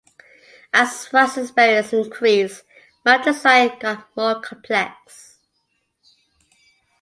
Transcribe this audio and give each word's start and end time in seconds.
As 0.73 1.09
Watts' 1.13 1.37
experience 1.37 1.93
increased, 1.93 2.63
map 3.05 3.23
design 3.23 3.77
got 3.77 4.07
more 4.17 4.41
complex. 4.41 5.37